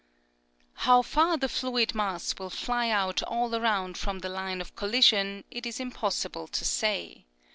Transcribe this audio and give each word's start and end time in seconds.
* 0.43 0.73
How 0.87 1.03
far 1.03 1.37
the 1.37 1.47
fluid 1.47 1.93
mass 1.93 2.33
will 2.39 2.49
fly 2.49 2.89
out 2.89 3.21
all 3.21 3.53
around 3.53 3.99
from 3.99 4.17
the 4.17 4.29
line 4.29 4.59
of 4.59 4.75
collision 4.75 5.43
it 5.51 5.67
is 5.67 5.79
impossible 5.79 6.47
to 6.47 6.65
say. 6.65 7.25